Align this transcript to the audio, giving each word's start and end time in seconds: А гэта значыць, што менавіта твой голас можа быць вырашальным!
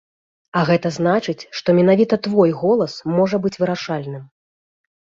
А 0.61 0.63
гэта 0.69 0.91
значыць, 0.97 1.47
што 1.59 1.69
менавіта 1.81 2.21
твой 2.31 2.57
голас 2.65 2.99
можа 3.21 3.43
быць 3.47 3.57
вырашальным! 3.63 4.29